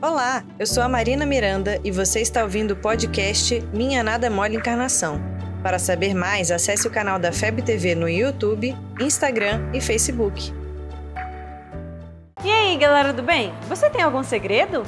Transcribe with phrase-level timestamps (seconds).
[0.00, 4.54] Olá, eu sou a Marina Miranda e você está ouvindo o podcast Minha Nada Mole
[4.54, 5.20] Encarnação.
[5.60, 10.54] Para saber mais, acesse o canal da FEB TV no YouTube, Instagram e Facebook.
[12.44, 13.52] E aí, galera do bem?
[13.68, 14.84] Você tem algum segredo?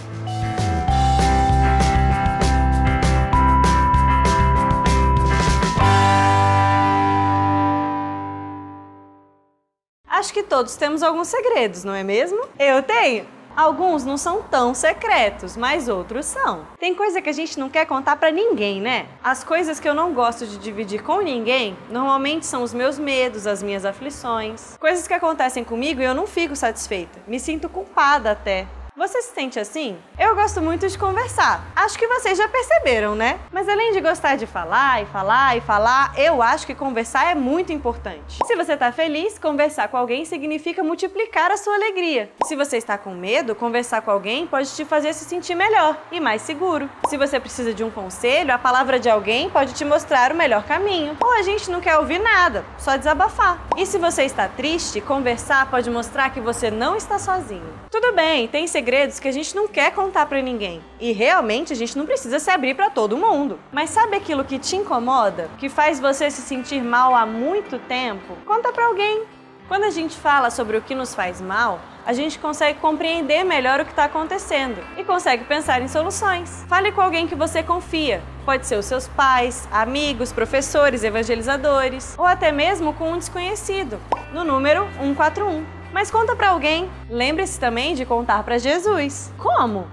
[10.07, 12.47] Acho que todos temos alguns segredos, não é mesmo?
[12.57, 13.40] Eu tenho!
[13.61, 16.67] Alguns não são tão secretos, mas outros são.
[16.79, 19.07] Tem coisa que a gente não quer contar para ninguém, né?
[19.23, 23.47] As coisas que eu não gosto de dividir com ninguém, normalmente são os meus medos,
[23.47, 24.79] as minhas aflições.
[24.81, 27.19] Coisas que acontecem comigo e eu não fico satisfeita.
[27.27, 28.67] Me sinto culpada até.
[29.01, 29.97] Você se sente assim?
[30.19, 31.65] Eu gosto muito de conversar.
[31.75, 33.41] Acho que vocês já perceberam, né?
[33.51, 37.35] Mas além de gostar de falar e falar e falar, eu acho que conversar é
[37.35, 38.37] muito importante.
[38.47, 42.31] Se você está feliz, conversar com alguém significa multiplicar a sua alegria.
[42.45, 46.21] Se você está com medo, conversar com alguém pode te fazer se sentir melhor e
[46.21, 46.87] mais seguro.
[47.09, 50.65] Se você precisa de um conselho, a palavra de alguém pode te mostrar o melhor
[50.65, 51.17] caminho.
[51.25, 53.67] Ou a gente não quer ouvir nada, só desabafar.
[53.79, 57.81] E se você está triste, conversar pode mostrar que você não está sozinho.
[57.91, 60.83] Tudo bem, tem segredo segredos que a gente não quer contar para ninguém.
[60.99, 63.57] E realmente a gente não precisa se abrir para todo mundo.
[63.71, 68.37] Mas sabe aquilo que te incomoda, que faz você se sentir mal há muito tempo?
[68.45, 69.23] Conta para alguém.
[69.69, 73.79] Quando a gente fala sobre o que nos faz mal, a gente consegue compreender melhor
[73.79, 76.65] o que está acontecendo e consegue pensar em soluções.
[76.69, 78.21] Fale com alguém que você confia.
[78.45, 84.01] Pode ser os seus pais, amigos, professores, evangelizadores ou até mesmo com um desconhecido,
[84.33, 85.80] no número 141.
[85.93, 86.91] Mas conta para alguém.
[87.09, 89.33] Lembre-se também de contar para Jesus.
[89.39, 89.87] Como?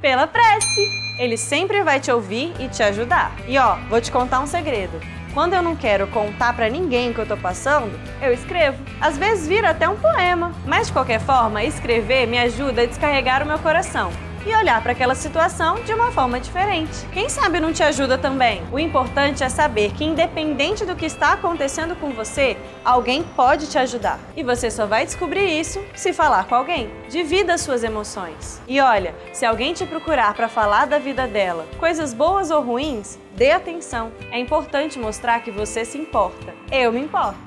[0.00, 0.88] Pela prece.
[1.18, 3.32] Ele sempre vai te ouvir e te ajudar.
[3.46, 4.98] E ó, vou te contar um segredo.
[5.34, 8.82] Quando eu não quero contar para ninguém o que eu tô passando, eu escrevo.
[9.00, 13.42] Às vezes vira até um poema, mas de qualquer forma, escrever me ajuda a descarregar
[13.42, 14.10] o meu coração
[14.46, 17.06] e olhar para aquela situação de uma forma diferente.
[17.12, 18.62] Quem sabe não te ajuda também?
[18.72, 23.78] O importante é saber que, independente do que está acontecendo com você, alguém pode te
[23.78, 24.18] ajudar.
[24.36, 26.90] E você só vai descobrir isso se falar com alguém.
[27.08, 28.60] Divida suas emoções.
[28.66, 33.18] E olha, se alguém te procurar para falar da vida dela, coisas boas ou ruins,
[33.36, 34.12] dê atenção.
[34.30, 36.54] É importante mostrar que você se importa.
[36.70, 37.38] Eu me importo.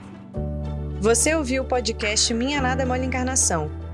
[0.99, 3.82] Você ouviu o podcast Minha Nada Mole Encarnação